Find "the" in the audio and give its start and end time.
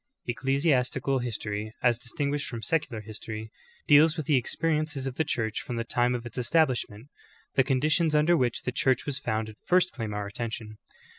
4.25-4.35, 5.13-5.23, 5.75-5.83, 7.53-7.63, 8.63-8.71